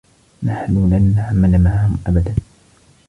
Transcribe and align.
نحن 0.43 0.89
لن 0.89 1.13
نعمل 1.15 1.63
معهم 1.63 1.97
أبدا. 2.07 2.35